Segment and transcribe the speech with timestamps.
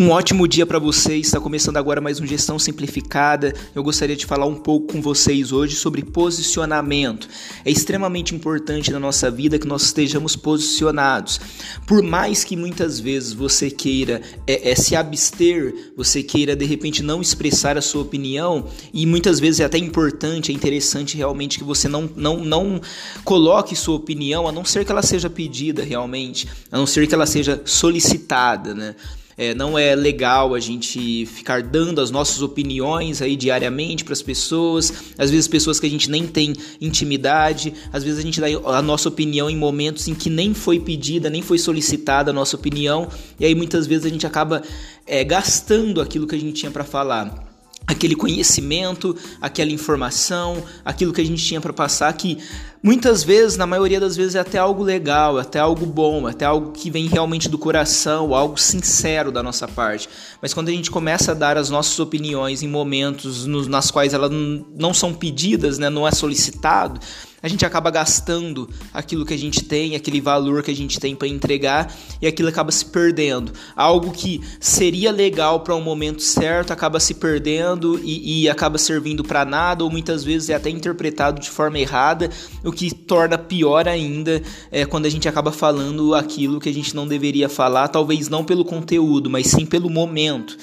[0.00, 1.26] Um ótimo dia para vocês.
[1.26, 3.52] Está começando agora mais um Gestão Simplificada.
[3.74, 7.28] Eu gostaria de falar um pouco com vocês hoje sobre posicionamento.
[7.66, 11.38] É extremamente importante na nossa vida que nós estejamos posicionados.
[11.86, 17.02] Por mais que muitas vezes você queira é, é, se abster, você queira de repente
[17.02, 21.64] não expressar a sua opinião, e muitas vezes é até importante, é interessante realmente que
[21.64, 22.80] você não, não, não
[23.22, 27.14] coloque sua opinião, a não ser que ela seja pedida realmente, a não ser que
[27.14, 28.94] ela seja solicitada, né?
[29.42, 34.20] É, não é legal a gente ficar dando as nossas opiniões aí diariamente para as
[34.20, 34.92] pessoas.
[35.16, 38.82] Às vezes pessoas que a gente nem tem intimidade, às vezes a gente dá a
[38.82, 43.08] nossa opinião em momentos em que nem foi pedida, nem foi solicitada a nossa opinião,
[43.38, 44.62] e aí muitas vezes a gente acaba
[45.06, 47.49] é, gastando aquilo que a gente tinha para falar
[47.90, 52.38] aquele conhecimento, aquela informação, aquilo que a gente tinha para passar que
[52.82, 56.30] muitas vezes, na maioria das vezes é até algo legal, é até algo bom, é
[56.30, 60.08] até algo que vem realmente do coração, algo sincero da nossa parte.
[60.40, 64.14] Mas quando a gente começa a dar as nossas opiniões em momentos nos, nas quais
[64.14, 64.30] elas
[64.78, 67.00] não são pedidas, né, não é solicitado,
[67.42, 71.14] a gente acaba gastando aquilo que a gente tem, aquele valor que a gente tem
[71.14, 73.52] para entregar e aquilo acaba se perdendo.
[73.74, 79.24] Algo que seria legal para um momento certo acaba se perdendo e, e acaba servindo
[79.24, 82.30] para nada ou muitas vezes é até interpretado de forma errada,
[82.64, 86.94] o que torna pior ainda é, quando a gente acaba falando aquilo que a gente
[86.94, 90.56] não deveria falar, talvez não pelo conteúdo, mas sim pelo momento.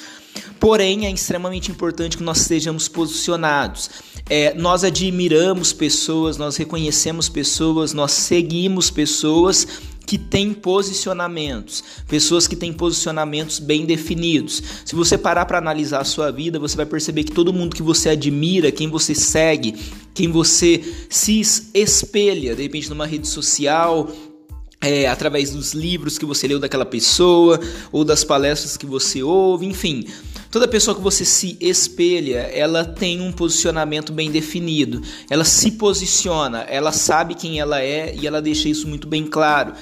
[0.59, 3.89] Porém, é extremamente importante que nós estejamos posicionados.
[4.29, 9.67] É, nós admiramos pessoas, nós reconhecemos pessoas, nós seguimos pessoas
[10.07, 14.63] que têm posicionamentos, pessoas que têm posicionamentos bem definidos.
[14.85, 17.83] Se você parar para analisar a sua vida, você vai perceber que todo mundo que
[17.83, 19.75] você admira, quem você segue,
[20.13, 21.41] quem você se
[21.73, 24.09] espelha, de repente numa rede social,
[24.79, 27.59] é, através dos livros que você leu daquela pessoa
[27.91, 30.05] ou das palestras que você ouve, enfim.
[30.49, 35.01] Toda pessoa que você se espelha, ela tem um posicionamento bem definido.
[35.29, 39.73] Ela se posiciona, ela sabe quem ela é e ela deixa isso muito bem claro.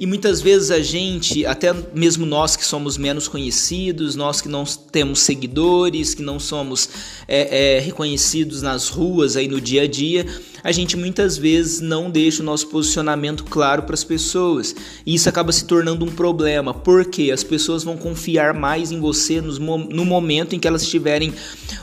[0.00, 4.64] E muitas vezes a gente, até mesmo nós que somos menos conhecidos, nós que não
[4.64, 6.88] temos seguidores, que não somos
[7.28, 10.24] é, é, reconhecidos nas ruas aí no dia a dia,
[10.64, 14.74] a gente muitas vezes não deixa o nosso posicionamento claro para as pessoas.
[15.04, 19.42] E isso acaba se tornando um problema, porque as pessoas vão confiar mais em você
[19.42, 21.30] no momento em que elas tiverem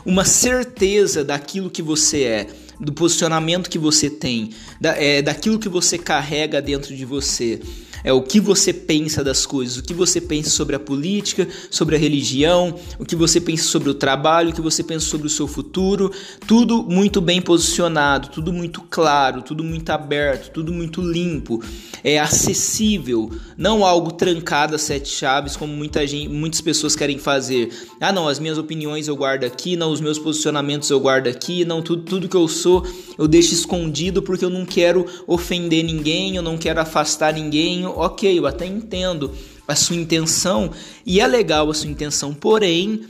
[0.04, 2.48] uma certeza daquilo que você é
[2.80, 7.60] do posicionamento que você tem, da, é, daquilo que você carrega dentro de você
[8.08, 11.98] é o que você pensa das coisas, o que você pensa sobre a política, sobre
[11.98, 15.30] a religião, o que você pensa sobre o trabalho, o que você pensa sobre o
[15.30, 16.10] seu futuro,
[16.48, 21.62] tudo muito bem posicionado, tudo muito claro, tudo muito aberto, tudo muito limpo,
[22.02, 27.70] é acessível, não algo trancado a sete chaves como muita gente, muitas pessoas querem fazer.
[28.00, 31.66] Ah, não, as minhas opiniões eu guardo aqui, não, os meus posicionamentos eu guardo aqui,
[31.66, 36.36] não, tudo, tudo que eu sou eu deixo escondido porque eu não quero ofender ninguém,
[36.36, 39.32] eu não quero afastar ninguém, ok, eu até entendo
[39.68, 40.72] a sua intenção
[41.06, 43.06] e é legal a sua intenção, porém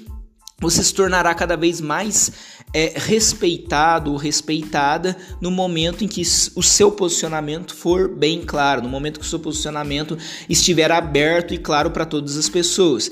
[0.59, 2.31] você se tornará cada vez mais
[2.73, 6.21] é, respeitado ou respeitada no momento em que
[6.55, 10.17] o seu posicionamento for bem claro, no momento que o seu posicionamento
[10.49, 13.11] estiver aberto e claro para todas as pessoas.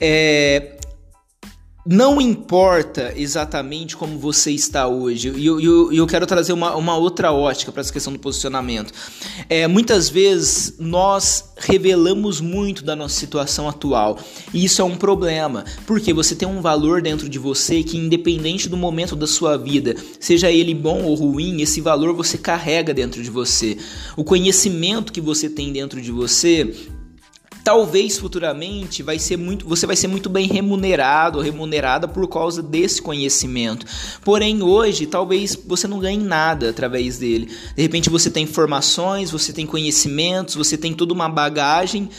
[0.00, 0.78] É,
[1.86, 6.96] não importa exatamente como você está hoje, e eu, eu, eu, quero trazer uma, uma
[6.96, 8.92] outra ótica para essa questão do posicionamento.
[9.50, 14.18] É, muitas vezes nós revelamos muito da nossa situação atual,
[14.52, 18.66] e isso é um problema, porque você tem um valor dentro de você que, independente
[18.66, 23.22] do momento da sua vida, seja ele bom ou ruim, esse valor você carrega dentro
[23.22, 23.76] de você.
[24.16, 26.74] O conhecimento que você tem dentro de você
[27.64, 33.00] talvez futuramente vai ser muito, você vai ser muito bem remunerado remunerada por causa desse
[33.00, 33.86] conhecimento.
[34.22, 37.48] Porém, hoje, talvez você não ganhe nada através dele.
[37.74, 42.10] De repente, você tem informações, você tem conhecimentos, você tem toda uma bagagem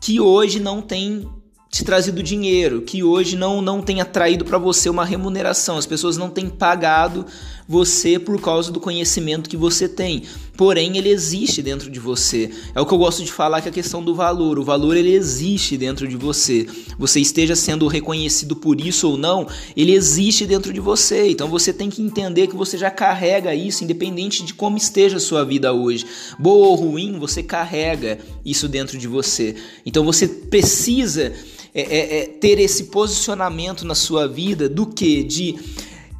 [0.00, 1.28] que hoje não tem
[1.72, 5.78] te trazido dinheiro, que hoje não, não tem atraído para você uma remuneração.
[5.78, 7.24] As pessoas não têm pagado
[7.72, 10.24] você por causa do conhecimento que você tem.
[10.54, 12.50] Porém, ele existe dentro de você.
[12.74, 14.58] É o que eu gosto de falar que é a questão do valor.
[14.58, 16.66] O valor ele existe dentro de você.
[16.98, 21.30] Você esteja sendo reconhecido por isso ou não, ele existe dentro de você.
[21.30, 25.20] Então você tem que entender que você já carrega isso, independente de como esteja a
[25.20, 26.04] sua vida hoje.
[26.38, 29.56] Boa ou ruim, você carrega isso dentro de você.
[29.86, 31.32] Então você precisa
[31.74, 35.22] é, é, é, ter esse posicionamento na sua vida do que?
[35.22, 35.58] De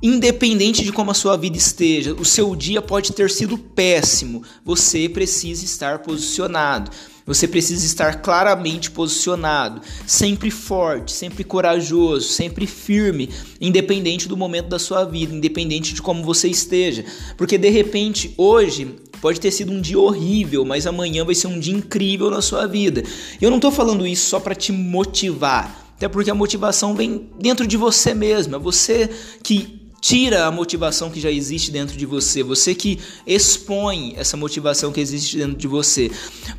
[0.02, 5.08] Independente de como a sua vida esteja, o seu dia pode ter sido péssimo, você
[5.08, 6.90] precisa estar posicionado.
[7.24, 14.78] Você precisa estar claramente posicionado, sempre forte, sempre corajoso, sempre firme, independente do momento da
[14.78, 17.04] sua vida, independente de como você esteja.
[17.36, 21.60] Porque de repente, hoje pode ter sido um dia horrível, mas amanhã vai ser um
[21.60, 23.04] dia incrível na sua vida.
[23.40, 27.68] Eu não estou falando isso só para te motivar, até porque a motivação vem dentro
[27.68, 29.08] de você mesmo, é você
[29.44, 34.90] que tira a motivação que já existe dentro de você, você que expõe essa motivação
[34.90, 36.10] que existe dentro de você.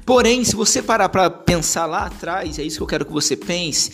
[0.06, 3.36] Porém, se você parar para pensar lá atrás, é isso que eu quero que você
[3.36, 3.92] pense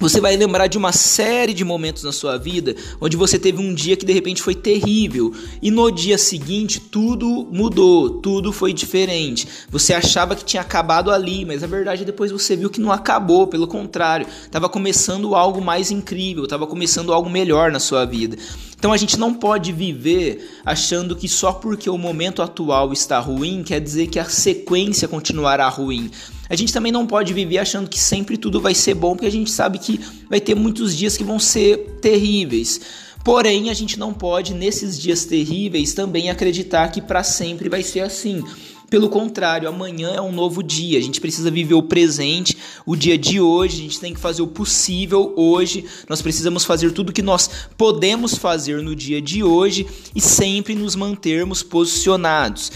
[0.00, 3.74] você vai lembrar de uma série de momentos na sua vida onde você teve um
[3.74, 9.46] dia que de repente foi terrível e no dia seguinte tudo mudou, tudo foi diferente.
[9.68, 13.46] Você achava que tinha acabado ali, mas na verdade depois você viu que não acabou,
[13.46, 18.38] pelo contrário, estava começando algo mais incrível, estava começando algo melhor na sua vida.
[18.78, 23.62] Então a gente não pode viver achando que só porque o momento atual está ruim
[23.62, 26.10] quer dizer que a sequência continuará ruim.
[26.50, 29.30] A gente também não pode viver achando que sempre tudo vai ser bom, porque a
[29.30, 32.80] gente sabe que vai ter muitos dias que vão ser terríveis.
[33.24, 38.00] Porém, a gente não pode nesses dias terríveis também acreditar que para sempre vai ser
[38.00, 38.42] assim.
[38.90, 40.98] Pelo contrário, amanhã é um novo dia.
[40.98, 43.78] A gente precisa viver o presente, o dia de hoje.
[43.78, 45.84] A gente tem que fazer o possível hoje.
[46.08, 47.48] Nós precisamos fazer tudo que nós
[47.78, 52.72] podemos fazer no dia de hoje e sempre nos mantermos posicionados.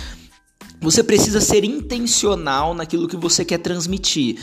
[0.84, 4.38] Você precisa ser intencional naquilo que você quer transmitir.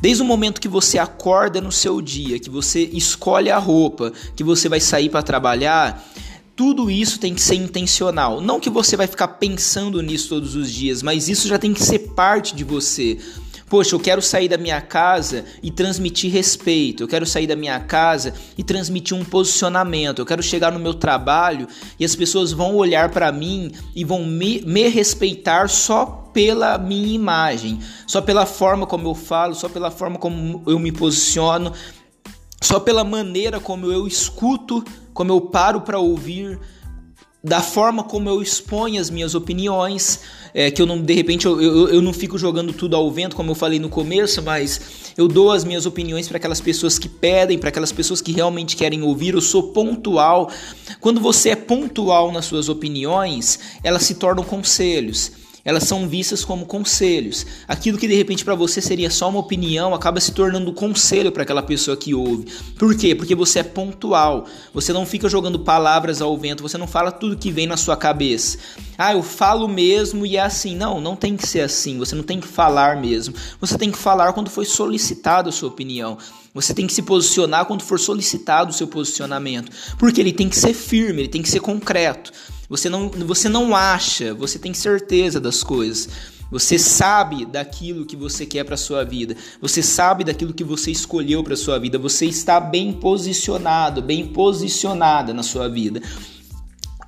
[0.00, 4.44] Desde o momento que você acorda no seu dia, que você escolhe a roupa, que
[4.44, 6.06] você vai sair para trabalhar,
[6.54, 8.40] tudo isso tem que ser intencional.
[8.40, 11.82] Não que você vai ficar pensando nisso todos os dias, mas isso já tem que
[11.82, 13.18] ser parte de você.
[13.68, 17.02] Poxa, eu quero sair da minha casa e transmitir respeito.
[17.02, 20.20] Eu quero sair da minha casa e transmitir um posicionamento.
[20.20, 21.66] Eu quero chegar no meu trabalho
[21.98, 27.12] e as pessoas vão olhar para mim e vão me, me respeitar só pela minha
[27.12, 31.72] imagem, só pela forma como eu falo, só pela forma como eu me posiciono,
[32.60, 36.60] só pela maneira como eu escuto, como eu paro para ouvir,
[37.46, 40.18] da forma como eu exponho as minhas opiniões,
[40.52, 43.36] é, que eu não, de repente, eu, eu, eu não fico jogando tudo ao vento,
[43.36, 47.08] como eu falei no começo, mas eu dou as minhas opiniões para aquelas pessoas que
[47.08, 50.50] pedem, para aquelas pessoas que realmente querem ouvir, eu sou pontual.
[51.00, 56.64] Quando você é pontual nas suas opiniões, elas se tornam conselhos elas são vistas como
[56.64, 57.44] conselhos.
[57.66, 61.42] Aquilo que de repente para você seria só uma opinião acaba se tornando conselho para
[61.42, 62.46] aquela pessoa que ouve.
[62.78, 63.16] Por quê?
[63.16, 64.46] Porque você é pontual.
[64.72, 67.96] Você não fica jogando palavras ao vento, você não fala tudo que vem na sua
[67.96, 68.58] cabeça.
[68.96, 70.76] Ah, eu falo mesmo e é assim.
[70.76, 71.98] Não, não tem que ser assim.
[71.98, 73.34] Você não tem que falar mesmo.
[73.60, 76.16] Você tem que falar quando foi solicitado a sua opinião.
[76.54, 80.56] Você tem que se posicionar quando for solicitado o seu posicionamento, porque ele tem que
[80.56, 82.32] ser firme, ele tem que ser concreto.
[82.68, 86.08] Você não, você não acha, você tem certeza das coisas.
[86.50, 89.36] Você sabe daquilo que você quer para sua vida.
[89.60, 91.98] Você sabe daquilo que você escolheu para sua vida.
[91.98, 96.00] Você está bem posicionado, bem posicionada na sua vida.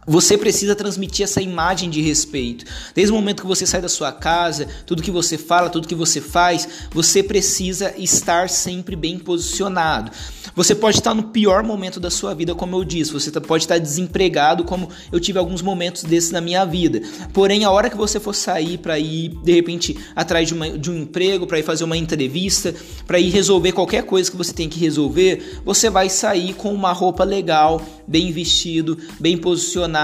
[0.09, 2.65] Você precisa transmitir essa imagem de respeito.
[2.95, 5.95] Desde o momento que você sai da sua casa, tudo que você fala, tudo que
[5.95, 10.11] você faz, você precisa estar sempre bem posicionado.
[10.57, 13.65] Você pode estar no pior momento da sua vida, como eu disse, você tá, pode
[13.65, 17.03] estar desempregado, como eu tive alguns momentos desses na minha vida.
[17.35, 20.91] Porém, a hora que você for sair para ir, de repente, atrás de, uma, de
[20.91, 22.75] um emprego, para ir fazer uma entrevista,
[23.07, 26.93] para ir resolver qualquer coisa que você tem que resolver, você vai sair com uma
[26.93, 29.98] roupa legal, bem vestido, bem posicionado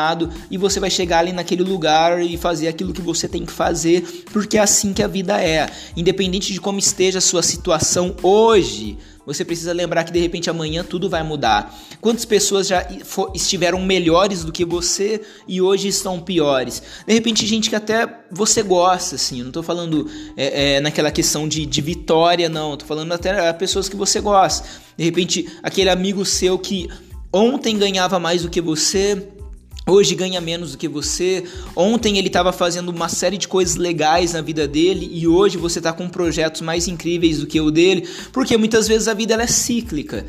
[0.51, 4.25] e você vai chegar ali naquele lugar e fazer aquilo que você tem que fazer,
[4.33, 5.69] porque é assim que a vida é.
[5.97, 10.85] Independente de como esteja a sua situação hoje, você precisa lembrar que de repente amanhã
[10.85, 11.75] tudo vai mudar.
[12.01, 12.87] Quantas pessoas já
[13.35, 16.83] estiveram melhores do que você e hoje estão piores?
[17.07, 19.39] De repente, gente que até você gosta, assim.
[19.39, 22.73] Eu não tô falando é, é, naquela questão de, de vitória, não.
[22.73, 24.67] Eu tô falando até pessoas que você gosta.
[24.97, 26.89] De repente, aquele amigo seu que
[27.33, 29.29] ontem ganhava mais do que você
[29.87, 31.45] Hoje ganha menos do que você.
[31.77, 35.79] Ontem ele estava fazendo uma série de coisas legais na vida dele e hoje você
[35.79, 39.47] está com projetos mais incríveis do que o dele, porque muitas vezes a vida é
[39.47, 40.25] cíclica.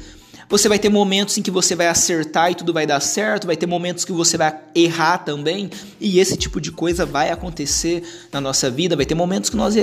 [0.47, 3.57] Você vai ter momentos em que você vai acertar e tudo vai dar certo, vai
[3.57, 8.39] ter momentos que você vai errar também, e esse tipo de coisa vai acontecer na
[8.39, 8.95] nossa vida.
[8.95, 9.73] Vai ter momentos que nós,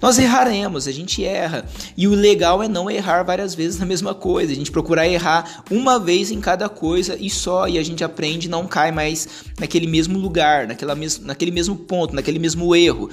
[0.00, 1.64] nós erraremos, a gente erra.
[1.96, 5.64] E o legal é não errar várias vezes na mesma coisa, a gente procurar errar
[5.70, 9.28] uma vez em cada coisa e só, e a gente aprende e não cai mais
[9.58, 13.08] naquele mesmo lugar, naquela mes naquele mesmo ponto, naquele mesmo erro.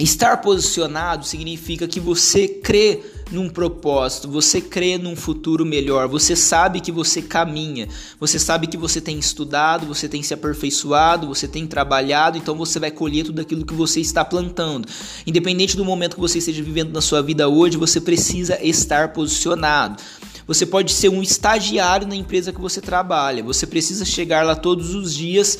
[0.00, 6.80] Estar posicionado significa que você crê num propósito, você crê num futuro melhor, você sabe
[6.80, 11.66] que você caminha, você sabe que você tem estudado, você tem se aperfeiçoado, você tem
[11.66, 14.88] trabalhado, então você vai colher tudo aquilo que você está plantando.
[15.26, 20.02] Independente do momento que você esteja vivendo na sua vida hoje, você precisa estar posicionado.
[20.46, 24.94] Você pode ser um estagiário na empresa que você trabalha, você precisa chegar lá todos
[24.94, 25.58] os dias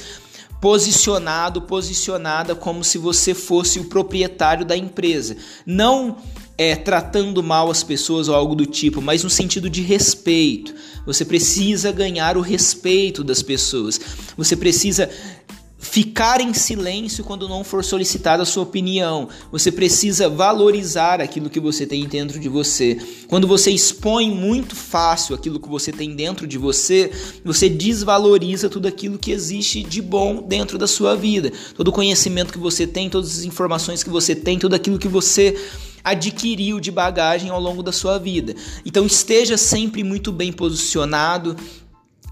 [0.63, 5.37] posicionado, posicionada como se você fosse o proprietário da empresa.
[5.67, 6.19] Não
[6.57, 10.73] é, tratando mal as pessoas ou algo do tipo, mas no sentido de respeito.
[11.05, 14.01] Você precisa ganhar o respeito das pessoas.
[14.37, 15.11] Você precisa
[15.83, 19.29] ficar em silêncio quando não for solicitada a sua opinião.
[19.51, 22.97] Você precisa valorizar aquilo que você tem dentro de você.
[23.27, 27.11] Quando você expõe muito fácil aquilo que você tem dentro de você,
[27.45, 31.53] você desvaloriza tudo aquilo que existe de bom dentro da sua vida.
[31.75, 35.09] Todo o conhecimento que você tem, todas as informações que você tem, tudo aquilo que
[35.09, 35.59] você
[36.05, 38.55] adquiriu de bagagem ao longo da sua vida.
[38.85, 41.57] Então esteja sempre muito bem posicionado,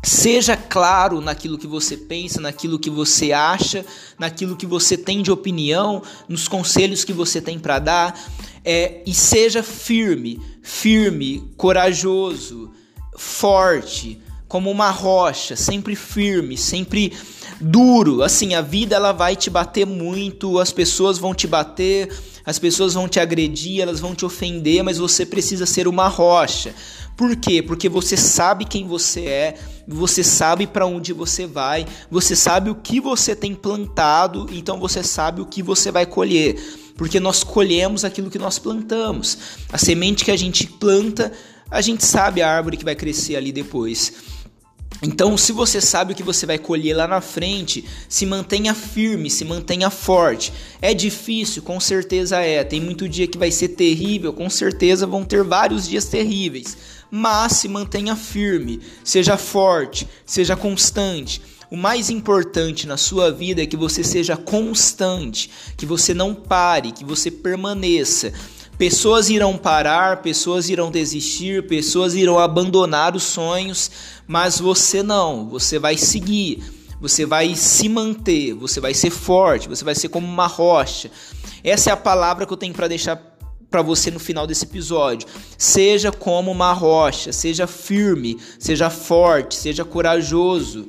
[0.02, 3.85] Seja claro naquilo que você pensa, naquilo que você acha,
[4.19, 8.21] naquilo que você tem de opinião, nos conselhos que você tem para dar,
[8.64, 12.71] é, e seja firme, firme, corajoso,
[13.16, 17.12] forte, como uma rocha, sempre firme, sempre
[17.61, 18.23] duro.
[18.23, 22.11] Assim, a vida ela vai te bater muito, as pessoas vão te bater,
[22.45, 26.75] as pessoas vão te agredir, elas vão te ofender, mas você precisa ser uma rocha.
[27.17, 27.62] Por quê?
[27.62, 29.55] Porque você sabe quem você é,
[29.87, 35.02] você sabe para onde você vai, você sabe o que você tem plantado, então você
[35.02, 36.57] sabe o que você vai colher.
[36.97, 39.38] Porque nós colhemos aquilo que nós plantamos.
[39.73, 41.33] A semente que a gente planta,
[41.71, 44.12] a gente sabe a árvore que vai crescer ali depois.
[45.02, 49.31] Então, se você sabe o que você vai colher lá na frente, se mantenha firme,
[49.31, 50.52] se mantenha forte.
[50.83, 52.62] É difícil, com certeza é.
[52.62, 56.76] Tem muito dia que vai ser terrível, com certeza vão ter vários dias terríveis.
[57.11, 61.43] Mas se mantenha firme, seja forte, seja constante.
[61.71, 66.93] O mais importante na sua vida é que você seja constante, que você não pare,
[66.93, 68.33] que você permaneça.
[68.76, 73.90] Pessoas irão parar, pessoas irão desistir, pessoas irão abandonar os sonhos,
[74.26, 76.62] mas você não, você vai seguir,
[77.00, 81.11] você vai se manter, você vai ser forte, você vai ser como uma rocha.
[81.62, 83.17] Essa é a palavra que eu tenho para deixar
[83.71, 85.29] para você no final desse episódio.
[85.57, 90.89] Seja como uma rocha, seja firme, seja forte, seja corajoso.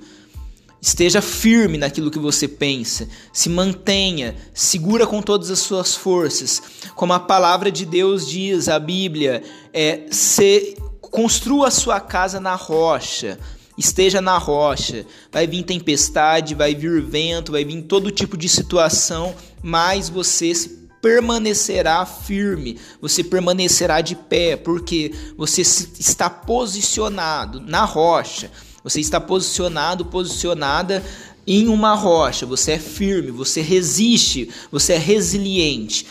[0.81, 6.59] Esteja firme naquilo que você pensa, se mantenha, segura com todas as suas forças.
[6.95, 12.55] Como a palavra de Deus diz, a Bíblia, é se construa a sua casa na
[12.55, 13.37] rocha.
[13.77, 15.05] Esteja na rocha.
[15.31, 20.51] Vai vir tempestade, vai vir vento, vai vir todo tipo de situação, mas você
[21.01, 28.51] permanecerá firme, você permanecerá de pé, porque você está posicionado na rocha.
[28.83, 31.03] Você está posicionado, posicionada
[31.45, 32.45] em uma rocha.
[32.45, 36.05] Você é firme, você resiste, você é resiliente.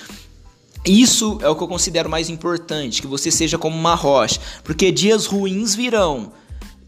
[0.85, 4.91] Isso é o que eu considero mais importante, que você seja como uma rocha, porque
[4.91, 6.33] dias ruins virão.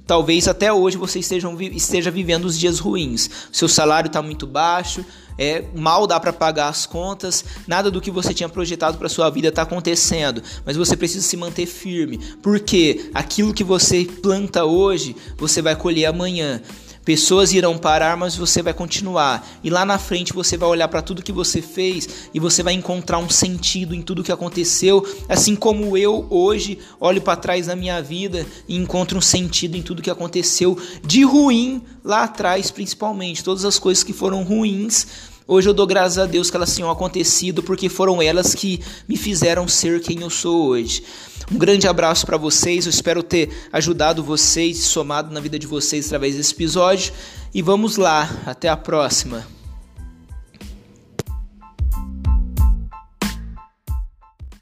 [0.06, 3.28] Talvez até hoje você esteja, esteja vivendo os dias ruins.
[3.52, 5.04] Seu salário está muito baixo,
[5.38, 9.30] é, mal dá para pagar as contas, nada do que você tinha projetado para sua
[9.30, 15.16] vida está acontecendo, mas você precisa se manter firme, porque aquilo que você planta hoje,
[15.36, 16.60] você vai colher amanhã.
[17.04, 19.46] Pessoas irão parar, mas você vai continuar.
[19.64, 22.74] E lá na frente você vai olhar para tudo que você fez e você vai
[22.74, 27.74] encontrar um sentido em tudo que aconteceu, assim como eu hoje olho para trás na
[27.74, 33.42] minha vida e encontro um sentido em tudo que aconteceu de ruim lá atrás, principalmente.
[33.42, 36.90] Todas as coisas que foram ruins Hoje eu dou graças a Deus que elas tenham
[36.90, 41.02] acontecido porque foram elas que me fizeram ser quem eu sou hoje.
[41.50, 46.06] Um grande abraço para vocês, eu espero ter ajudado vocês, somado na vida de vocês
[46.06, 47.12] através desse episódio.
[47.52, 49.44] E vamos lá, até a próxima.